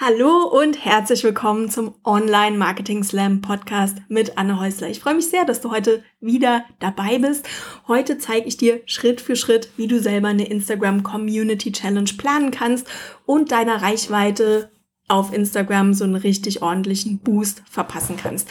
[0.00, 4.88] Hallo und herzlich willkommen zum Online Marketing Slam Podcast mit Anne Häusler.
[4.88, 7.48] Ich freue mich sehr, dass du heute wieder dabei bist.
[7.88, 12.52] Heute zeige ich dir Schritt für Schritt, wie du selber eine Instagram Community Challenge planen
[12.52, 12.86] kannst
[13.26, 14.70] und deiner Reichweite
[15.08, 18.48] auf Instagram so einen richtig ordentlichen Boost verpassen kannst.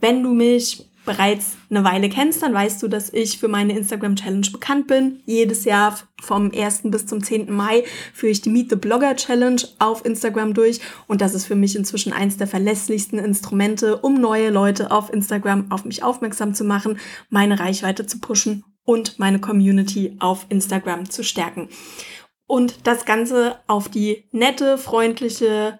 [0.00, 4.14] Wenn du mich bereits eine Weile kennst, dann weißt du, dass ich für meine Instagram
[4.14, 5.20] Challenge bekannt bin.
[5.24, 6.82] Jedes Jahr vom 1.
[6.84, 7.50] bis zum 10.
[7.50, 11.54] Mai führe ich die Meet the Blogger Challenge auf Instagram durch und das ist für
[11.54, 16.64] mich inzwischen eins der verlässlichsten Instrumente, um neue Leute auf Instagram auf mich aufmerksam zu
[16.64, 16.98] machen,
[17.30, 21.70] meine Reichweite zu pushen und meine Community auf Instagram zu stärken.
[22.46, 25.78] Und das Ganze auf die nette, freundliche,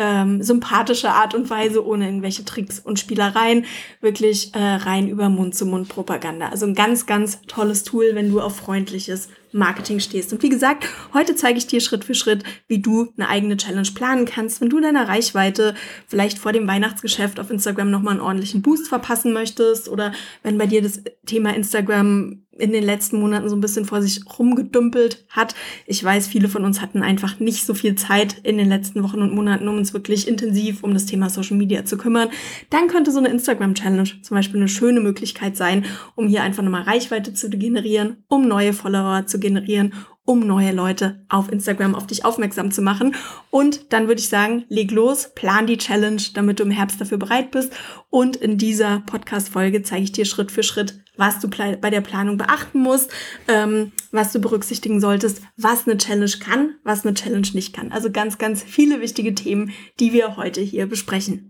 [0.00, 3.66] ähm, sympathische Art und Weise, ohne irgendwelche Tricks und Spielereien,
[4.00, 6.48] wirklich äh, rein über Mund-zu-Mund-Propaganda.
[6.48, 10.32] Also ein ganz, ganz tolles Tool, wenn du auf freundliches Marketing stehst.
[10.32, 13.88] Und wie gesagt, heute zeige ich dir Schritt für Schritt, wie du eine eigene Challenge
[13.94, 15.74] planen kannst, wenn du deiner Reichweite
[16.06, 20.12] vielleicht vor dem Weihnachtsgeschäft auf Instagram nochmal einen ordentlichen Boost verpassen möchtest oder
[20.42, 24.20] wenn bei dir das Thema Instagram in den letzten Monaten so ein bisschen vor sich
[24.38, 25.54] rumgedümpelt hat.
[25.86, 29.22] Ich weiß, viele von uns hatten einfach nicht so viel Zeit in den letzten Wochen
[29.22, 32.28] und Monaten, um uns wirklich intensiv um das Thema Social Media zu kümmern.
[32.68, 35.84] Dann könnte so eine Instagram-Challenge zum Beispiel eine schöne Möglichkeit sein,
[36.14, 41.24] um hier einfach nochmal Reichweite zu generieren, um neue Follower zu generieren, um neue Leute
[41.28, 43.16] auf Instagram auf dich aufmerksam zu machen.
[43.50, 47.18] Und dann würde ich sagen, leg los, plan die Challenge, damit du im Herbst dafür
[47.18, 47.72] bereit bist.
[48.10, 52.38] Und in dieser Podcast-Folge zeige ich dir Schritt für Schritt, was du bei der Planung
[52.38, 53.10] beachten musst,
[53.48, 57.90] ähm, was du berücksichtigen solltest, was eine Challenge kann, was eine Challenge nicht kann.
[57.90, 61.49] Also ganz, ganz viele wichtige Themen, die wir heute hier besprechen.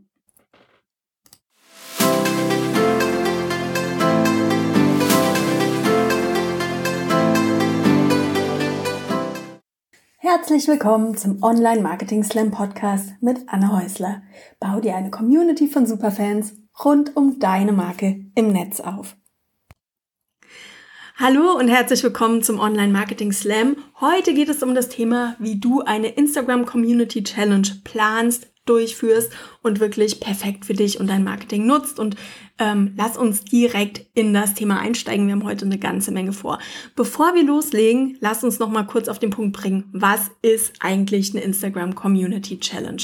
[10.23, 14.21] Herzlich willkommen zum Online Marketing Slam Podcast mit Anne Häusler.
[14.59, 19.17] Bau dir eine Community von Superfans rund um deine Marke im Netz auf.
[21.17, 23.77] Hallo und herzlich willkommen zum Online Marketing Slam.
[23.99, 29.33] Heute geht es um das Thema, wie du eine Instagram Community Challenge planst, durchführst
[29.63, 31.99] und wirklich perfekt für dich und dein Marketing nutzt.
[31.99, 32.17] Und
[32.59, 35.27] ähm, lass uns direkt in das Thema einsteigen.
[35.27, 36.59] Wir haben heute eine ganze Menge vor.
[36.95, 39.89] Bevor wir loslegen, lass uns noch mal kurz auf den Punkt bringen.
[39.93, 43.03] Was ist eigentlich eine Instagram Community Challenge?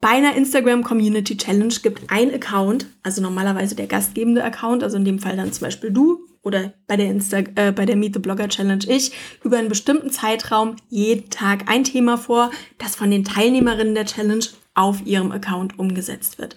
[0.00, 5.04] Bei einer Instagram Community Challenge gibt ein Account, also normalerweise der gastgebende Account, also in
[5.04, 8.20] dem Fall dann zum Beispiel du oder bei der Insta äh, bei der Meet the
[8.20, 9.10] Blogger Challenge ich
[9.42, 14.44] über einen bestimmten Zeitraum jeden Tag ein Thema vor, das von den Teilnehmerinnen der Challenge
[14.76, 16.54] auf ihrem Account umgesetzt wird.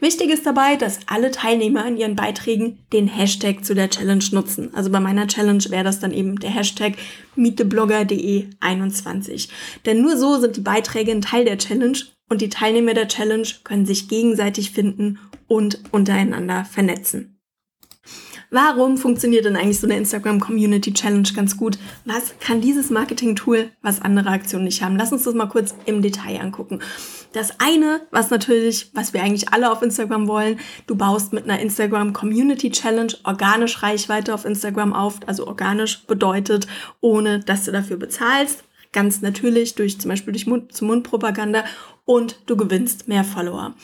[0.00, 4.74] Wichtig ist dabei, dass alle Teilnehmer in ihren Beiträgen den Hashtag zu der Challenge nutzen.
[4.74, 6.94] Also bei meiner Challenge wäre das dann eben der Hashtag
[7.36, 9.50] meettheblogger.de21.
[9.84, 13.46] Denn nur so sind die Beiträge ein Teil der Challenge und die Teilnehmer der Challenge
[13.64, 17.37] können sich gegenseitig finden und untereinander vernetzen.
[18.50, 21.78] Warum funktioniert denn eigentlich so eine Instagram Community Challenge ganz gut?
[22.06, 24.96] Was kann dieses Marketing-Tool, was andere Aktionen nicht haben?
[24.96, 26.80] Lass uns das mal kurz im Detail angucken.
[27.34, 31.60] Das eine, was natürlich, was wir eigentlich alle auf Instagram wollen, du baust mit einer
[31.60, 35.20] Instagram Community Challenge organisch Reichweite auf Instagram auf.
[35.26, 36.66] Also organisch bedeutet,
[37.02, 38.64] ohne dass du dafür bezahlst.
[38.92, 41.64] Ganz natürlich durch zum Beispiel durch Mund-zu-Mund-Propaganda
[42.08, 43.74] und du gewinnst mehr Follower.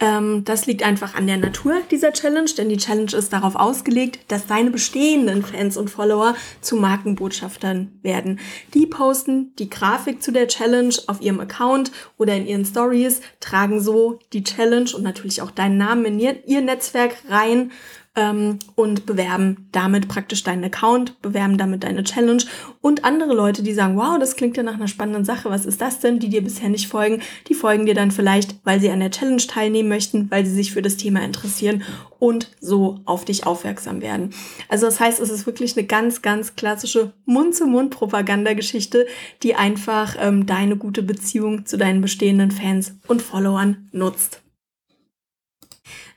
[0.00, 4.20] Ähm, das liegt einfach an der Natur dieser Challenge, denn die Challenge ist darauf ausgelegt,
[4.28, 8.40] dass deine bestehenden Fans und Follower zu Markenbotschaftern werden.
[8.72, 13.82] Die posten die Grafik zu der Challenge auf ihrem Account oder in ihren Stories, tragen
[13.82, 17.70] so die Challenge und natürlich auch deinen Namen in ihr, ihr Netzwerk rein
[18.18, 22.42] ähm, und bewerben damit praktisch deinen Account, bewerben damit deine Challenge
[22.80, 25.80] und andere Leute, die sagen, wow, das klingt ja nach einer spannenden Sache, was ist
[25.80, 29.00] das denn, die dir bisher nicht folgen, die folgen dir dann vielleicht, weil sie an
[29.00, 31.84] der Challenge teilnehmen möchten, weil sie sich für das Thema interessieren
[32.18, 34.30] und so auf dich aufmerksam werden.
[34.68, 39.06] Also das heißt, es ist wirklich eine ganz, ganz klassische Mund-zu-Mund-Propaganda-Geschichte,
[39.44, 44.42] die einfach ähm, deine gute Beziehung zu deinen bestehenden Fans und Followern nutzt.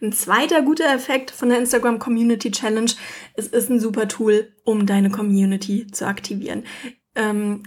[0.02, 2.92] Ein zweiter guter Effekt von der Instagram Community Challenge,
[3.36, 6.64] es ist ein super Tool, um deine Community zu aktivieren.
[7.14, 7.62] Ähm,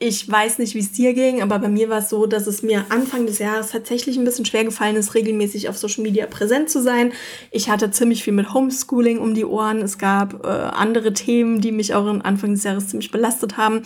[0.00, 2.62] ich weiß nicht, wie es dir ging, aber bei mir war es so, dass es
[2.62, 6.68] mir Anfang des Jahres tatsächlich ein bisschen schwer gefallen ist, regelmäßig auf Social Media präsent
[6.68, 7.12] zu sein.
[7.52, 9.78] Ich hatte ziemlich viel mit Homeschooling um die Ohren.
[9.78, 13.82] Es gab äh, andere Themen, die mich auch Anfang des Jahres ziemlich belastet haben.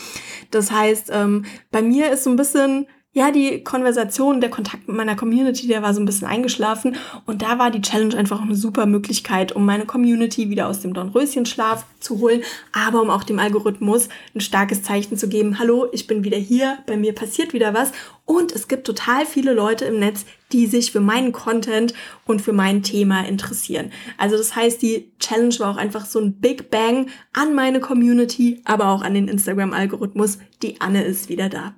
[0.51, 4.97] Das heißt, ähm, bei mir ist so ein bisschen ja, die Konversation, der Kontakt mit
[4.97, 6.97] meiner Community, der war so ein bisschen eingeschlafen.
[7.27, 10.95] Und da war die Challenge einfach eine super Möglichkeit, um meine Community wieder aus dem
[10.95, 12.43] Dornröschenschlaf zu holen,
[12.73, 15.59] aber um auch dem Algorithmus ein starkes Zeichen zu geben.
[15.59, 17.93] Hallo, ich bin wieder hier, bei mir passiert wieder was.
[18.25, 21.93] Und es gibt total viele Leute im Netz, die sich für meinen Content
[22.25, 23.93] und für mein Thema interessieren.
[24.17, 28.63] Also das heißt, die Challenge war auch einfach so ein Big Bang an meine Community,
[28.65, 30.39] aber auch an den Instagram-Algorithmus.
[30.63, 31.75] Die Anne ist wieder da.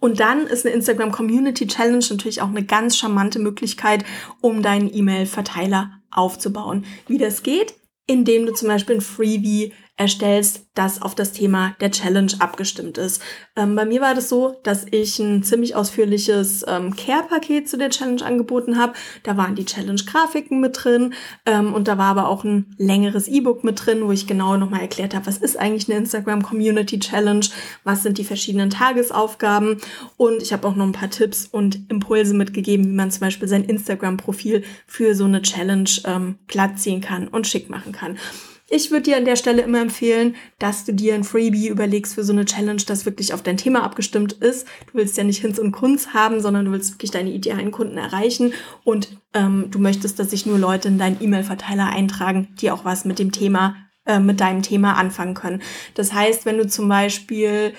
[0.00, 4.04] Und dann ist eine Instagram Community Challenge natürlich auch eine ganz charmante Möglichkeit,
[4.40, 6.84] um deinen E-Mail-Verteiler aufzubauen.
[7.06, 7.74] Wie das geht?
[8.06, 13.20] Indem du zum Beispiel ein Freebie erstellst, das auf das Thema der Challenge abgestimmt ist.
[13.54, 17.90] Ähm, bei mir war das so, dass ich ein ziemlich ausführliches ähm, Care-Paket zu der
[17.90, 18.94] Challenge angeboten habe.
[19.24, 21.12] Da waren die Challenge-Grafiken mit drin
[21.44, 24.80] ähm, und da war aber auch ein längeres E-Book mit drin, wo ich genau nochmal
[24.80, 27.44] erklärt habe, was ist eigentlich eine Instagram Community Challenge,
[27.84, 29.82] was sind die verschiedenen Tagesaufgaben
[30.16, 33.48] und ich habe auch noch ein paar Tipps und Impulse mitgegeben, wie man zum Beispiel
[33.48, 38.16] sein Instagram-Profil für so eine Challenge ähm, glatt ziehen kann und schick machen kann.
[38.72, 42.22] Ich würde dir an der Stelle immer empfehlen, dass du dir ein Freebie überlegst für
[42.22, 44.64] so eine Challenge, das wirklich auf dein Thema abgestimmt ist.
[44.86, 47.98] Du willst ja nicht Hinz und Kunz haben, sondern du willst wirklich deine idealen Kunden
[47.98, 48.52] erreichen
[48.84, 53.04] und ähm, du möchtest, dass sich nur Leute in deinen E-Mail-Verteiler eintragen, die auch was
[53.04, 53.74] mit dem Thema,
[54.06, 55.62] äh, mit deinem Thema anfangen können.
[55.94, 57.74] Das heißt, wenn du zum Beispiel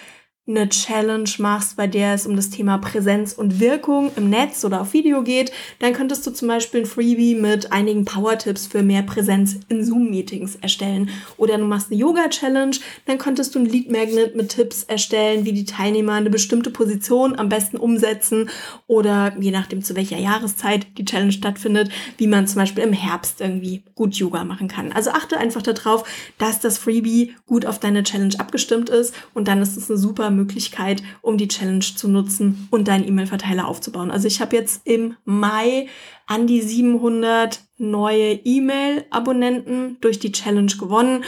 [0.48, 4.82] eine Challenge machst, bei der es um das Thema Präsenz und Wirkung im Netz oder
[4.82, 9.04] auf Video geht, dann könntest du zum Beispiel ein Freebie mit einigen Power-Tipps für mehr
[9.04, 11.12] Präsenz in Zoom-Meetings erstellen.
[11.38, 15.66] Oder du machst eine Yoga-Challenge, dann könntest du ein Lead-Magnet mit Tipps erstellen, wie die
[15.66, 18.50] Teilnehmer eine bestimmte Position am besten umsetzen
[18.88, 23.42] oder je nachdem zu welcher Jahreszeit die Challenge stattfindet, wie man zum Beispiel im Herbst
[23.42, 24.92] irgendwie gut Yoga machen kann.
[24.92, 26.04] Also achte einfach darauf,
[26.40, 30.31] dass das Freebie gut auf deine Challenge abgestimmt ist und dann ist es eine super
[30.32, 34.12] Möglichkeit, um die Challenge zu nutzen und deinen E-Mail-Verteiler aufzubauen.
[34.12, 35.88] Also ich habe jetzt im Mai
[36.28, 41.24] an die 700 neue E-Mail-Abonnenten durch die Challenge gewonnen.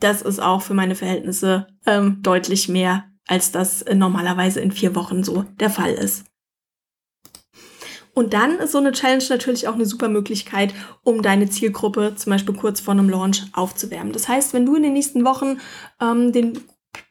[0.00, 5.22] Das ist auch für meine Verhältnisse ähm, deutlich mehr, als das normalerweise in vier Wochen
[5.24, 6.24] so der Fall ist.
[8.16, 10.72] Und dann ist so eine Challenge natürlich auch eine super Möglichkeit,
[11.02, 14.14] um deine Zielgruppe zum Beispiel kurz vor einem Launch aufzuwärmen.
[14.14, 15.58] Das heißt, wenn du in den nächsten Wochen
[16.00, 16.58] ähm, den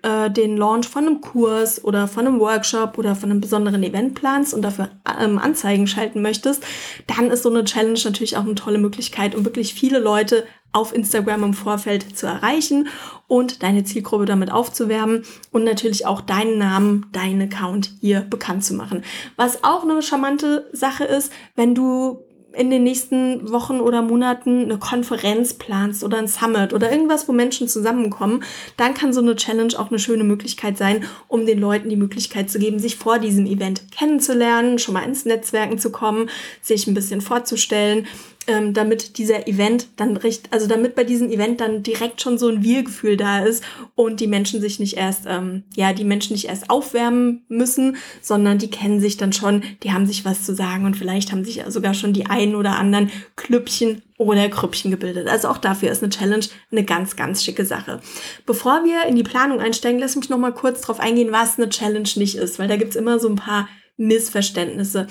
[0.04, 4.16] äh, den Launch von einem Kurs oder von einem Workshop oder von einem besonderen Event
[4.16, 4.90] planst und dafür
[5.20, 6.64] ähm, Anzeigen schalten möchtest,
[7.08, 10.46] dann ist so eine Challenge natürlich auch eine tolle Möglichkeit, um wirklich viele Leute
[10.76, 12.90] auf Instagram im Vorfeld zu erreichen
[13.28, 18.74] und deine Zielgruppe damit aufzuwärmen und natürlich auch deinen Namen, deinen Account hier bekannt zu
[18.74, 19.04] machen.
[19.38, 22.25] Was auch eine charmante Sache ist, wenn du
[22.58, 27.34] in den nächsten Wochen oder Monaten eine Konferenz planst oder ein Summit oder irgendwas, wo
[27.34, 28.44] Menschen zusammenkommen,
[28.78, 32.50] dann kann so eine Challenge auch eine schöne Möglichkeit sein, um den Leuten die Möglichkeit
[32.50, 36.30] zu geben, sich vor diesem Event kennenzulernen, schon mal ins Netzwerken zu kommen,
[36.62, 38.08] sich ein bisschen vorzustellen
[38.48, 42.48] ähm, damit dieser Event dann recht, also damit bei diesem Event dann direkt schon so
[42.48, 43.64] ein Wir-Gefühl da ist
[43.96, 48.58] und die Menschen sich nicht erst, ähm, ja, die Menschen nicht erst aufwärmen müssen, sondern
[48.58, 51.64] die kennen sich dann schon, die haben sich was zu sagen und vielleicht haben sich
[51.68, 55.28] sogar schon die einen oder anderen Klüppchen oder Grüppchen gebildet.
[55.28, 58.00] Also auch dafür ist eine Challenge eine ganz, ganz schicke Sache.
[58.46, 61.70] Bevor wir in die Planung einsteigen, lass mich noch mal kurz drauf eingehen, was eine
[61.70, 65.08] Challenge nicht ist, weil da gibt's immer so ein paar Missverständnisse.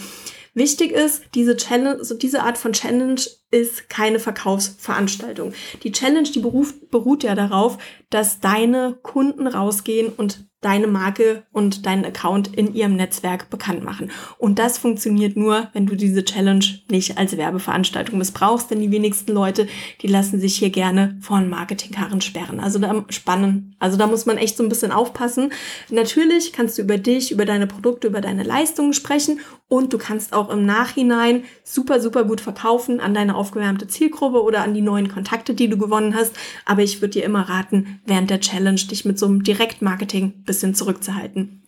[0.54, 3.20] Wichtig ist, diese Challenge, also diese Art von Challenge
[3.50, 5.52] ist keine Verkaufsveranstaltung.
[5.82, 7.78] Die Challenge, die beruft, beruht ja darauf,
[8.10, 14.10] dass deine Kunden rausgehen und deine Marke und deinen Account in ihrem Netzwerk bekannt machen.
[14.38, 19.32] Und das funktioniert nur, wenn du diese Challenge nicht als Werbeveranstaltung missbrauchst, denn die wenigsten
[19.32, 19.68] Leute,
[20.00, 22.60] die lassen sich hier gerne von Marketingkarren sperren.
[22.60, 23.76] Also da spannen.
[23.78, 25.52] Also da muss man echt so ein bisschen aufpassen.
[25.90, 29.40] Natürlich kannst du über dich, über deine Produkte, über deine Leistungen sprechen
[29.74, 34.62] und du kannst auch im Nachhinein super, super gut verkaufen an deine aufgewärmte Zielgruppe oder
[34.62, 36.32] an die neuen Kontakte, die du gewonnen hast.
[36.64, 40.76] Aber ich würde dir immer raten, während der Challenge dich mit so einem Direktmarketing bisschen
[40.76, 41.62] zurückzuhalten.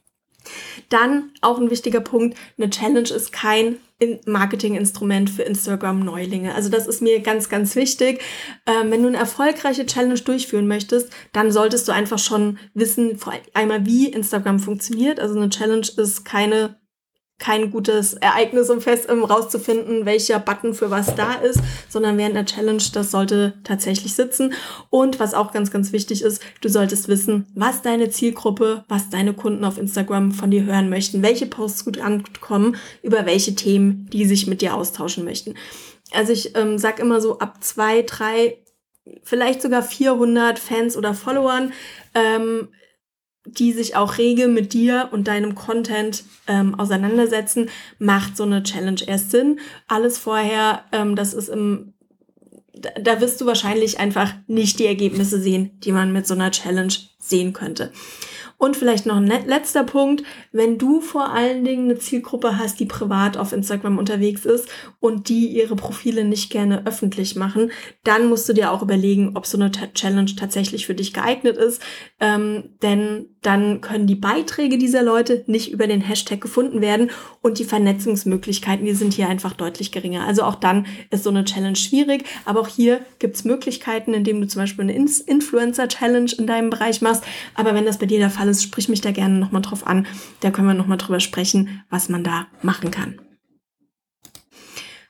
[0.88, 3.78] Dann auch ein wichtiger Punkt, eine Challenge ist kein
[4.24, 6.54] Marketinginstrument für Instagram-Neulinge.
[6.54, 8.20] Also das ist mir ganz, ganz wichtig.
[8.66, 13.32] Ähm, wenn du eine erfolgreiche Challenge durchführen möchtest, dann solltest du einfach schon wissen, vor
[13.52, 15.18] einmal, wie Instagram funktioniert.
[15.18, 16.76] Also eine Challenge ist keine
[17.38, 22.34] kein gutes Ereignis, um fest um rauszufinden, welcher Button für was da ist, sondern während
[22.34, 24.54] einer Challenge, das sollte tatsächlich sitzen.
[24.88, 29.34] Und was auch ganz, ganz wichtig ist, du solltest wissen, was deine Zielgruppe, was deine
[29.34, 34.24] Kunden auf Instagram von dir hören möchten, welche Posts gut ankommen, über welche Themen die
[34.24, 35.54] sich mit dir austauschen möchten.
[36.12, 38.58] Also ich ähm, sag immer so ab zwei, drei,
[39.22, 41.72] vielleicht sogar 400 Fans oder Followern
[42.14, 42.68] ähm,
[43.46, 49.00] die sich auch rege mit dir und deinem Content ähm, auseinandersetzen, macht so eine Challenge
[49.06, 49.60] erst Sinn.
[49.88, 51.94] Alles vorher, ähm, das ist im,
[53.00, 56.92] da wirst du wahrscheinlich einfach nicht die Ergebnisse sehen, die man mit so einer Challenge
[57.18, 57.92] sehen könnte.
[58.58, 62.86] Und vielleicht noch ein letzter Punkt, wenn du vor allen Dingen eine Zielgruppe hast, die
[62.86, 67.70] privat auf Instagram unterwegs ist und die ihre Profile nicht gerne öffentlich machen,
[68.02, 71.82] dann musst du dir auch überlegen, ob so eine Challenge tatsächlich für dich geeignet ist.
[72.18, 77.10] Ähm, denn dann können die Beiträge dieser Leute nicht über den Hashtag gefunden werden
[77.42, 80.26] und die Vernetzungsmöglichkeiten, die sind hier einfach deutlich geringer.
[80.26, 84.48] Also auch dann ist so eine Challenge schwierig, aber auch hier gibt's Möglichkeiten, indem du
[84.48, 87.22] zum Beispiel eine Influencer-Challenge in deinem Bereich machst.
[87.54, 90.06] Aber wenn das bei dir der Fall alles, sprich mich da gerne nochmal drauf an.
[90.40, 93.20] Da können wir nochmal drüber sprechen, was man da machen kann.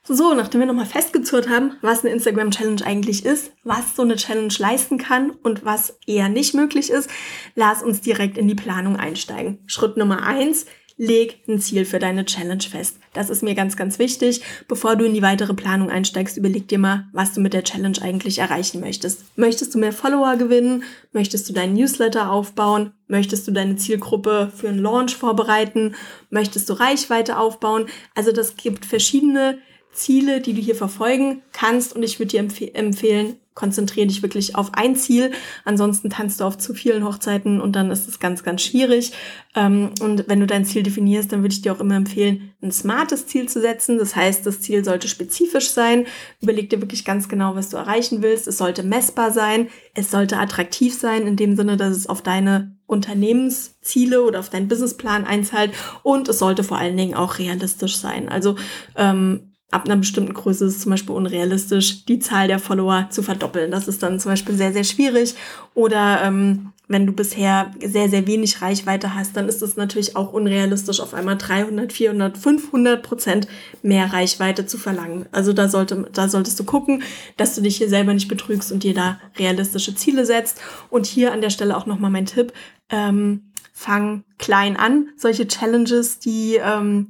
[0.09, 4.15] So, nachdem wir nochmal festgezurrt haben, was eine Instagram Challenge eigentlich ist, was so eine
[4.15, 7.11] Challenge leisten kann und was eher nicht möglich ist,
[7.57, 9.59] lass uns direkt in die Planung einsteigen.
[9.67, 10.67] Schritt Nummer eins,
[10.99, 12.99] leg ein Ziel für deine Challenge fest.
[13.13, 14.41] Das ist mir ganz, ganz wichtig.
[14.67, 18.01] Bevor du in die weitere Planung einsteigst, überleg dir mal, was du mit der Challenge
[18.01, 19.37] eigentlich erreichen möchtest.
[19.37, 20.85] Möchtest du mehr Follower gewinnen?
[21.13, 22.93] Möchtest du deinen Newsletter aufbauen?
[23.09, 25.95] Möchtest du deine Zielgruppe für einen Launch vorbereiten?
[26.31, 27.87] Möchtest du Reichweite aufbauen?
[28.15, 29.59] Also das gibt verschiedene
[29.93, 34.55] Ziele, die du hier verfolgen kannst und ich würde dir empf empfehlen, konzentriere dich wirklich
[34.55, 35.33] auf ein Ziel.
[35.65, 39.13] Ansonsten tanzt du auf zu vielen Hochzeiten und dann ist es ganz, ganz schwierig.
[39.57, 42.71] Ähm, und wenn du dein Ziel definierst, dann würde ich dir auch immer empfehlen, ein
[42.71, 43.99] smartes Ziel zu setzen.
[43.99, 46.05] Das heißt, das Ziel sollte spezifisch sein.
[46.41, 48.47] Überleg dir wirklich ganz genau, was du erreichen willst.
[48.47, 49.69] Es sollte messbar sein.
[49.95, 54.69] Es sollte attraktiv sein, in dem Sinne, dass es auf deine Unternehmensziele oder auf deinen
[54.69, 55.73] Businessplan einzahlt.
[56.03, 58.29] Und es sollte vor allen Dingen auch realistisch sein.
[58.29, 58.57] Also
[58.97, 63.23] ähm, ab einer bestimmten Größe ist es zum Beispiel unrealistisch, die Zahl der Follower zu
[63.23, 63.71] verdoppeln.
[63.71, 65.35] Das ist dann zum Beispiel sehr, sehr schwierig.
[65.75, 70.33] Oder ähm, wenn du bisher sehr, sehr wenig Reichweite hast, dann ist es natürlich auch
[70.33, 73.49] unrealistisch, auf einmal 300, 400, 500 Prozent
[73.83, 75.27] mehr Reichweite zu verlangen.
[75.33, 77.03] Also da, sollte, da solltest du gucken,
[77.37, 80.61] dass du dich hier selber nicht betrügst und dir da realistische Ziele setzt.
[80.91, 82.53] Und hier an der Stelle auch nochmal mein Tipp.
[82.89, 85.09] Ähm, fang klein an.
[85.17, 86.61] Solche Challenges, die...
[86.63, 87.09] Ähm,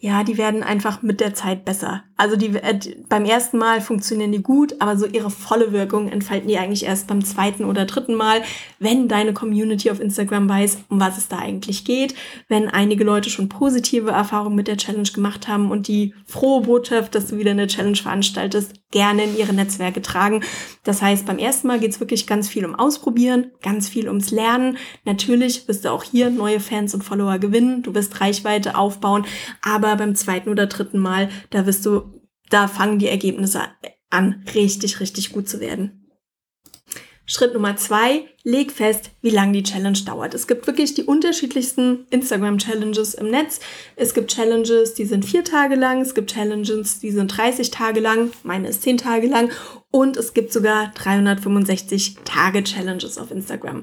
[0.00, 2.04] ja, die werden einfach mit der Zeit besser.
[2.20, 6.48] Also die, äh, beim ersten Mal funktionieren die gut, aber so ihre volle Wirkung entfalten
[6.48, 8.42] die eigentlich erst beim zweiten oder dritten Mal,
[8.78, 12.14] wenn deine Community auf Instagram weiß, um was es da eigentlich geht,
[12.48, 17.14] wenn einige Leute schon positive Erfahrungen mit der Challenge gemacht haben und die frohe Botschaft,
[17.14, 20.42] dass du wieder eine Challenge veranstaltest, gerne in ihre Netzwerke tragen.
[20.82, 24.78] Das heißt, beim ersten Mal geht's wirklich ganz viel um Ausprobieren, ganz viel ums Lernen.
[25.04, 29.24] Natürlich wirst du auch hier neue Fans und Follower gewinnen, du wirst Reichweite aufbauen,
[29.62, 32.09] aber aber beim zweiten oder dritten Mal, da wirst du,
[32.50, 33.62] da fangen die Ergebnisse
[34.10, 36.00] an, richtig, richtig gut zu werden.
[37.24, 40.34] Schritt Nummer zwei, leg fest, wie lang die Challenge dauert.
[40.34, 43.60] Es gibt wirklich die unterschiedlichsten Instagram-Challenges im Netz.
[43.94, 48.00] Es gibt Challenges, die sind vier Tage lang, es gibt Challenges, die sind 30 Tage
[48.00, 49.52] lang, meine ist 10 Tage lang
[49.92, 53.82] und es gibt sogar 365 Tage Challenges auf Instagram.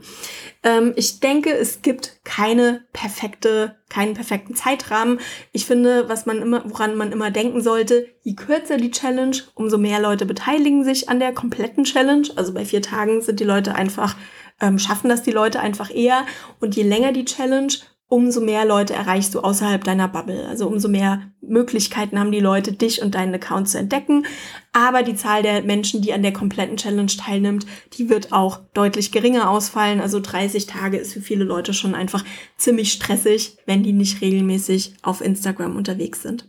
[0.63, 5.19] Ähm, ich denke, es gibt keine perfekte, keinen perfekten Zeitrahmen.
[5.51, 9.77] Ich finde, was man immer, woran man immer denken sollte, je kürzer die Challenge, umso
[9.77, 12.27] mehr Leute beteiligen sich an der kompletten Challenge.
[12.37, 14.15] Also bei vier Tagen sind die Leute einfach,
[14.61, 16.25] ähm, schaffen das die Leute einfach eher.
[16.61, 17.73] Und je länger die Challenge,
[18.09, 20.47] umso mehr Leute erreichst du außerhalb deiner Bubble.
[20.47, 24.25] Also umso mehr Möglichkeiten haben die Leute, dich und deinen Account zu entdecken.
[24.71, 27.65] Aber die Zahl der Menschen, die an der kompletten Challenge teilnimmt,
[27.97, 29.99] die wird auch deutlich geringer ausfallen.
[29.99, 32.23] Also 30 Tage ist für viele Leute schon einfach
[32.57, 36.47] ziemlich stressig, wenn die nicht regelmäßig auf Instagram unterwegs sind.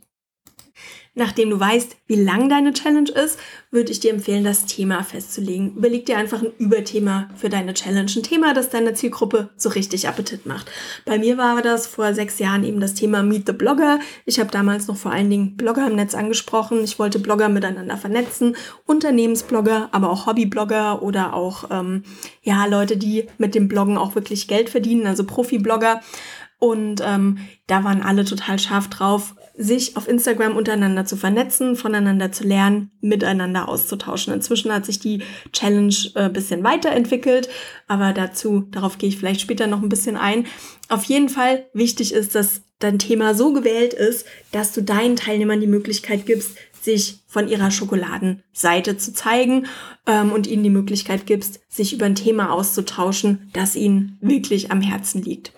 [1.14, 3.38] Nachdem du weißt, wie lang deine Challenge ist,
[3.70, 5.74] würde ich dir empfehlen, das Thema festzulegen.
[5.76, 8.10] Überleg dir einfach ein Überthema für deine Challenge.
[8.14, 10.70] Ein Thema, das deiner Zielgruppe so richtig Appetit macht.
[11.04, 13.98] Bei mir war das vor sechs Jahren eben das Thema Meet the Blogger.
[14.26, 16.84] Ich habe damals noch vor allen Dingen Blogger im Netz angesprochen.
[16.84, 18.56] Ich wollte Blogger miteinander vernetzen.
[18.86, 22.04] Unternehmensblogger, aber auch Hobbyblogger oder auch ähm,
[22.42, 26.00] ja Leute, die mit dem Bloggen auch wirklich Geld verdienen, also Profi-Blogger.
[26.58, 27.38] Und ähm,
[27.68, 32.92] da waren alle total scharf drauf, sich auf Instagram untereinander zu vernetzen, voneinander zu lernen,
[33.00, 34.32] miteinander auszutauschen.
[34.32, 35.22] Inzwischen hat sich die
[35.52, 37.48] Challenge äh, bisschen weiterentwickelt,
[37.88, 40.46] aber dazu, darauf gehe ich vielleicht später noch ein bisschen ein.
[40.88, 45.60] Auf jeden Fall wichtig ist, dass dein Thema so gewählt ist, dass du deinen Teilnehmern
[45.60, 49.66] die Möglichkeit gibst, sich von ihrer Schokoladenseite zu zeigen
[50.06, 54.80] ähm, und ihnen die Möglichkeit gibst, sich über ein Thema auszutauschen, das ihnen wirklich am
[54.80, 55.52] Herzen liegt.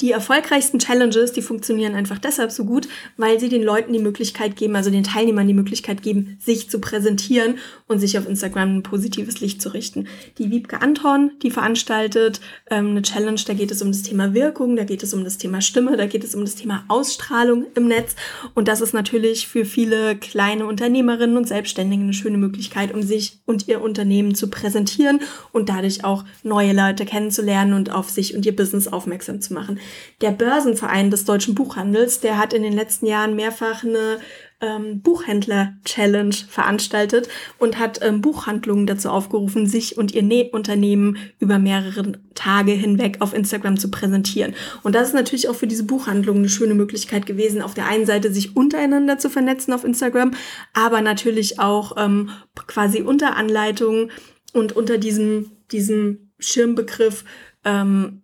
[0.00, 2.88] Die erfolgreichsten Challenges, die funktionieren einfach deshalb so gut,
[3.18, 6.80] weil sie den Leuten die Möglichkeit geben, also den Teilnehmern die Möglichkeit geben, sich zu
[6.80, 10.06] präsentieren und sich auf Instagram ein positives Licht zu richten.
[10.38, 12.40] Die Wiebke Anton, die veranstaltet
[12.70, 15.36] ähm, eine Challenge, da geht es um das Thema Wirkung, da geht es um das
[15.36, 18.16] Thema Stimme, da geht es um das Thema Ausstrahlung im Netz.
[18.54, 23.40] Und das ist natürlich für viele kleine Unternehmerinnen und Selbstständige eine schöne Möglichkeit, um sich
[23.44, 25.20] und ihr Unternehmen zu präsentieren
[25.52, 29.78] und dadurch auch neue Leute kennenzulernen und auf sich und ihr Business aufmerksam zu machen.
[30.20, 34.18] Der Börsenverein des deutschen Buchhandels, der hat in den letzten Jahren mehrfach eine
[34.60, 37.28] ähm, Buchhändler-Challenge veranstaltet
[37.58, 43.16] und hat ähm, Buchhandlungen dazu aufgerufen, sich und ihr ne Unternehmen über mehrere Tage hinweg
[43.20, 44.54] auf Instagram zu präsentieren.
[44.82, 48.06] Und das ist natürlich auch für diese Buchhandlungen eine schöne Möglichkeit gewesen, auf der einen
[48.06, 50.32] Seite sich untereinander zu vernetzen auf Instagram,
[50.74, 52.30] aber natürlich auch ähm,
[52.66, 54.10] quasi unter Anleitung
[54.52, 57.24] und unter diesem, diesem Schirmbegriff
[57.64, 58.22] ähm,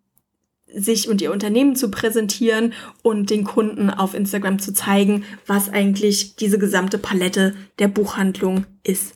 [0.75, 6.37] sich und ihr Unternehmen zu präsentieren und den Kunden auf Instagram zu zeigen, was eigentlich
[6.37, 9.15] diese gesamte Palette der Buchhandlung ist.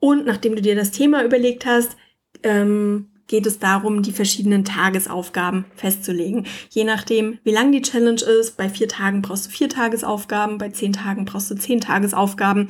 [0.00, 1.96] Und nachdem du dir das Thema überlegt hast,
[2.42, 6.46] ähm, geht es darum, die verschiedenen Tagesaufgaben festzulegen.
[6.70, 10.70] Je nachdem, wie lang die Challenge ist, bei vier Tagen brauchst du vier Tagesaufgaben, bei
[10.70, 12.68] zehn Tagen brauchst du zehn Tagesaufgaben.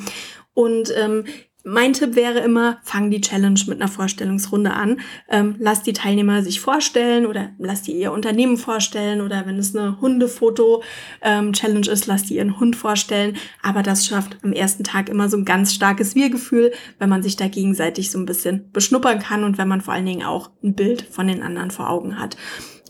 [0.55, 1.25] Und ähm,
[1.69, 5.01] mein Tipp wäre immer, fang die Challenge mit einer Vorstellungsrunde an.
[5.29, 9.77] Ähm, lass die Teilnehmer sich vorstellen oder lass die ihr Unternehmen vorstellen oder wenn es
[9.77, 13.37] eine Hundefoto-Challenge ähm, ist, lass die ihren Hund vorstellen.
[13.63, 17.37] Aber das schafft am ersten Tag immer so ein ganz starkes Wir-Gefühl, wenn man sich
[17.37, 20.75] da gegenseitig so ein bisschen beschnuppern kann und wenn man vor allen Dingen auch ein
[20.75, 22.37] Bild von den anderen vor Augen hat.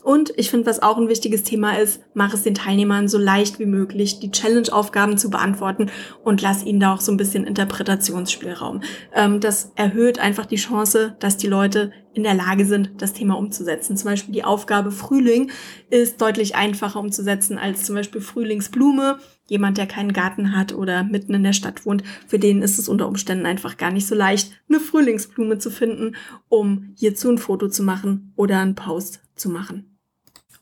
[0.03, 3.59] Und ich finde, was auch ein wichtiges Thema ist, mach es den Teilnehmern so leicht
[3.59, 5.91] wie möglich, die Challenge-Aufgaben zu beantworten
[6.25, 8.83] und lass ihnen da auch so ein bisschen Interpretationsspielraum.
[9.15, 13.39] Ähm, das erhöht einfach die Chance, dass die Leute in der Lage sind, das Thema
[13.39, 13.97] umzusetzen.
[13.97, 15.51] Zum Beispiel die Aufgabe Frühling
[15.89, 19.19] ist deutlich einfacher umzusetzen als zum Beispiel Frühlingsblume.
[19.47, 22.89] Jemand, der keinen Garten hat oder mitten in der Stadt wohnt, für den ist es
[22.89, 26.17] unter Umständen einfach gar nicht so leicht, eine Frühlingsblume zu finden,
[26.49, 29.99] um hierzu ein Foto zu machen oder einen Post zu machen.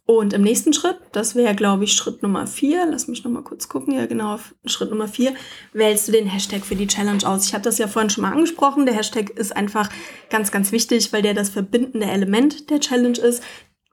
[0.08, 3.68] Und im nächsten Schritt, das wäre, glaube ich, Schritt Nummer vier, lass mich nochmal kurz
[3.68, 5.34] gucken, ja genau, Schritt Nummer vier,
[5.72, 7.46] wählst du den Hashtag für die Challenge aus.
[7.46, 9.90] Ich habe das ja vorhin schon mal angesprochen, der Hashtag ist einfach
[10.30, 13.42] ganz, ganz wichtig, weil der das verbindende Element der Challenge ist.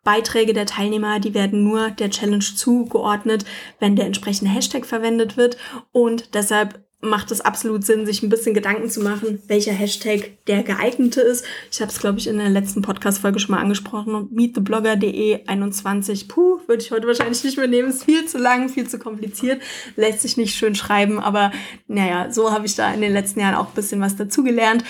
[0.04, 3.46] Beiträge der Teilnehmer, die werden nur der Challenge zugeordnet,
[3.80, 5.58] wenn der entsprechende Hashtag verwendet wird.
[5.91, 10.63] Und deshalb macht es absolut Sinn, sich ein bisschen Gedanken zu machen, welcher Hashtag der
[10.63, 11.46] geeignete ist.
[11.72, 14.30] Ich habe es, glaube ich, in der letzten Podcast-Folge schon mal angesprochen.
[14.32, 16.28] meettheblogger.de 21.
[16.28, 17.89] Puh, würde ich heute wahrscheinlich nicht mehr nehmen.
[17.89, 19.62] Ist viel zu lang, viel zu kompliziert.
[19.96, 21.52] Lässt sich nicht schön schreiben, aber
[21.88, 24.84] naja, so habe ich da in den letzten Jahren auch ein bisschen was dazugelernt.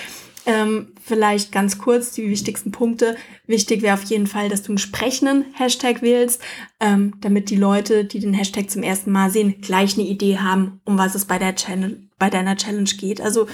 [0.46, 3.16] Ähm, vielleicht ganz kurz die wichtigsten Punkte.
[3.46, 6.40] Wichtig wäre auf jeden Fall, dass du einen sprechenden Hashtag wählst,
[6.80, 10.80] ähm, damit die Leute, die den Hashtag zum ersten Mal sehen, gleich eine Idee haben,
[10.84, 13.20] um was es bei der Channel, bei deiner Challenge geht.
[13.20, 13.46] Also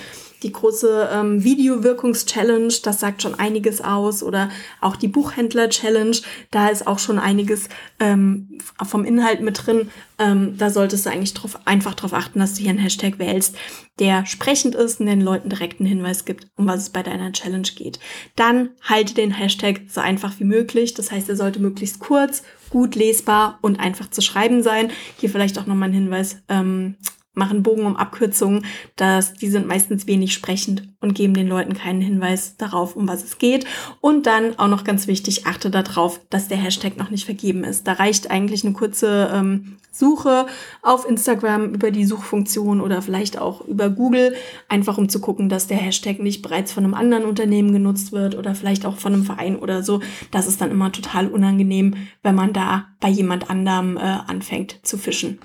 [0.42, 4.22] die große ähm, Videowirkungs-Challenge, das sagt schon einiges aus.
[4.22, 6.16] Oder auch die Buchhändler-Challenge,
[6.50, 7.68] da ist auch schon einiges
[7.98, 9.90] ähm, vom Inhalt mit drin.
[10.18, 13.56] Ähm, da solltest du eigentlich drauf, einfach darauf achten, dass du hier einen Hashtag wählst,
[13.98, 17.32] der sprechend ist und den Leuten direkt einen Hinweis gibt, um was es bei deiner
[17.32, 17.98] Challenge geht.
[18.36, 20.94] Dann halte den Hashtag so einfach wie möglich.
[20.94, 24.90] Das heißt, er sollte möglichst kurz, gut lesbar und einfach zu schreiben sein.
[25.18, 26.38] Hier vielleicht auch nochmal ein Hinweis.
[26.48, 26.96] Ähm,
[27.40, 32.02] machen Bogen um Abkürzungen, dass die sind meistens wenig sprechend und geben den Leuten keinen
[32.02, 33.64] Hinweis darauf, um was es geht.
[34.00, 37.88] Und dann auch noch ganz wichtig, achte darauf, dass der Hashtag noch nicht vergeben ist.
[37.88, 40.46] Da reicht eigentlich eine kurze ähm, Suche
[40.82, 44.36] auf Instagram über die Suchfunktion oder vielleicht auch über Google,
[44.68, 48.36] einfach um zu gucken, dass der Hashtag nicht bereits von einem anderen Unternehmen genutzt wird
[48.36, 50.00] oder vielleicht auch von einem Verein oder so.
[50.30, 54.96] Das ist dann immer total unangenehm, wenn man da bei jemand anderem äh, anfängt zu
[54.98, 55.38] fischen.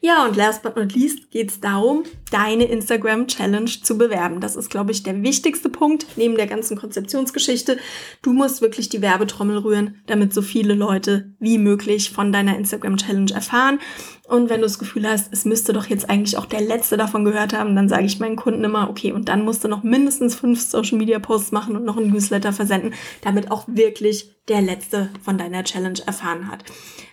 [0.00, 4.40] Ja, und last but not least geht es darum, deine Instagram Challenge zu bewerben.
[4.40, 7.78] Das ist, glaube ich, der wichtigste Punkt neben der ganzen Konzeptionsgeschichte.
[8.22, 12.96] Du musst wirklich die Werbetrommel rühren, damit so viele Leute wie möglich von deiner Instagram
[12.96, 13.80] Challenge erfahren.
[14.28, 17.24] Und wenn du das Gefühl hast, es müsste doch jetzt eigentlich auch der Letzte davon
[17.24, 20.36] gehört haben, dann sage ich meinen Kunden immer, okay, und dann musst du noch mindestens
[20.36, 25.08] fünf Social Media Posts machen und noch einen Newsletter versenden, damit auch wirklich der Letzte
[25.22, 26.64] von deiner Challenge erfahren hat.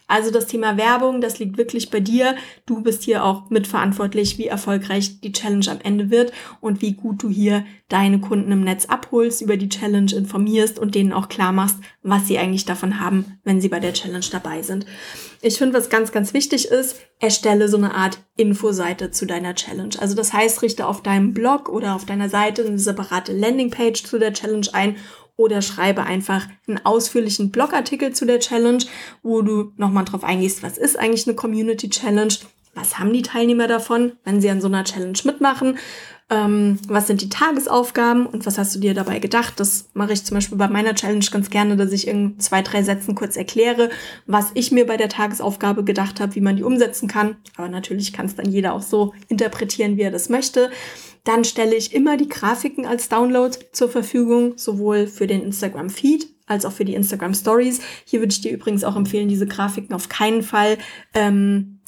[0.07, 2.35] Also das Thema Werbung, das liegt wirklich bei dir.
[2.65, 7.23] Du bist hier auch mitverantwortlich, wie erfolgreich die Challenge am Ende wird und wie gut
[7.23, 11.51] du hier deine Kunden im Netz abholst, über die Challenge informierst und denen auch klar
[11.51, 14.85] machst, was sie eigentlich davon haben, wenn sie bei der Challenge dabei sind.
[15.41, 19.95] Ich finde, was ganz, ganz wichtig ist, erstelle so eine Art Infoseite zu deiner Challenge.
[19.99, 24.19] Also das heißt, richte auf deinem Blog oder auf deiner Seite eine separate Landingpage zu
[24.19, 24.95] der Challenge ein
[25.37, 28.83] oder schreibe einfach einen ausführlichen Blogartikel zu der Challenge,
[29.23, 32.33] wo du nochmal drauf eingehst, was ist eigentlich eine Community Challenge,
[32.73, 35.77] was haben die Teilnehmer davon, wenn sie an so einer Challenge mitmachen,
[36.29, 39.59] ähm, was sind die Tagesaufgaben und was hast du dir dabei gedacht.
[39.59, 42.83] Das mache ich zum Beispiel bei meiner Challenge ganz gerne, dass ich in zwei, drei
[42.83, 43.89] Sätzen kurz erkläre,
[44.25, 47.37] was ich mir bei der Tagesaufgabe gedacht habe, wie man die umsetzen kann.
[47.57, 50.71] Aber natürlich kann es dann jeder auch so interpretieren, wie er das möchte.
[51.25, 56.65] Dann stelle ich immer die Grafiken als Download zur Verfügung, sowohl für den Instagram-Feed als
[56.65, 57.81] auch für die Instagram Stories.
[58.05, 60.77] Hier würde ich dir übrigens auch empfehlen, diese Grafiken auf keinen Fall
[61.13, 61.79] ähm,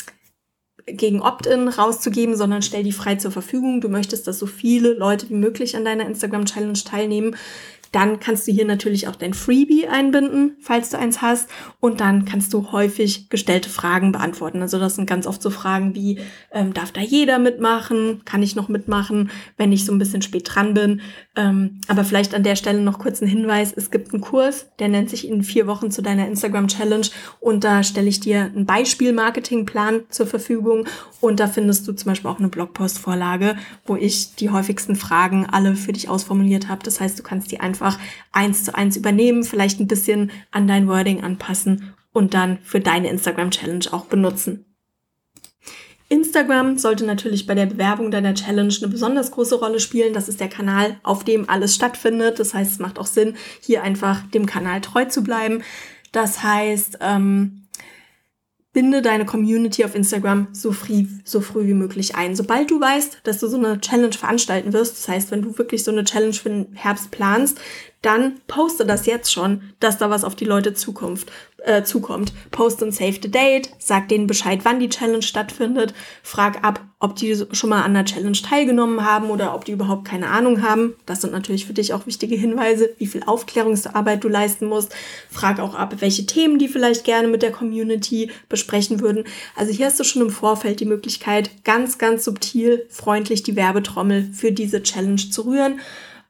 [0.87, 3.81] gegen Opt-in rauszugeben, sondern stell die frei zur Verfügung.
[3.81, 7.35] Du möchtest, dass so viele Leute wie möglich an deiner Instagram Challenge teilnehmen.
[7.97, 11.49] Dann kannst du hier natürlich auch dein Freebie einbinden, falls du eins hast.
[11.79, 14.61] Und dann kannst du häufig gestellte Fragen beantworten.
[14.61, 16.19] Also das sind ganz oft so Fragen wie,
[16.51, 18.21] ähm, darf da jeder mitmachen?
[18.23, 21.01] Kann ich noch mitmachen, wenn ich so ein bisschen spät dran bin?
[21.35, 23.73] Ähm, aber vielleicht an der Stelle noch kurz ein Hinweis.
[23.75, 27.07] Es gibt einen Kurs, der nennt sich in vier Wochen zu deiner Instagram Challenge.
[27.39, 30.85] Und da stelle ich dir einen Beispiel-Marketingplan zur Verfügung.
[31.19, 33.55] Und da findest du zum Beispiel auch eine Blogpost-Vorlage,
[33.87, 36.83] wo ich die häufigsten Fragen alle für dich ausformuliert habe.
[36.83, 37.99] Das heißt, du kannst die einfach einfach
[38.31, 43.09] eins zu eins übernehmen, vielleicht ein bisschen an dein Wording anpassen und dann für deine
[43.09, 44.65] Instagram Challenge auch benutzen.
[46.09, 50.13] Instagram sollte natürlich bei der Bewerbung deiner Challenge eine besonders große Rolle spielen.
[50.13, 52.39] Das ist der Kanal, auf dem alles stattfindet.
[52.39, 55.63] Das heißt, es macht auch Sinn, hier einfach dem Kanal treu zu bleiben.
[56.13, 57.66] Das heißt, ähm,
[58.77, 62.35] binde deine Community auf Instagram so früh, so früh wie möglich ein.
[62.35, 65.83] Sobald du weißt, dass du so eine Challenge veranstalten wirst, das heißt, wenn du wirklich
[65.83, 67.59] so eine Challenge für den Herbst planst,
[68.07, 72.31] dann poste das jetzt schon, dass da was auf die Leute Zukunft, äh, zukommt.
[72.51, 75.93] Poste ein Save the Date, sag denen Bescheid, wann die Challenge stattfindet,
[76.23, 80.05] frag ab, ob die schon mal an der Challenge teilgenommen haben oder ob die überhaupt
[80.05, 80.95] keine Ahnung haben.
[81.05, 84.95] Das sind natürlich für dich auch wichtige Hinweise, wie viel Aufklärungsarbeit du leisten musst.
[85.29, 89.25] Frag auch ab, welche Themen die vielleicht gerne mit der Community besprechen würden.
[89.55, 94.29] Also hier hast du schon im Vorfeld die Möglichkeit, ganz, ganz subtil, freundlich die Werbetrommel
[94.31, 95.81] für diese Challenge zu rühren.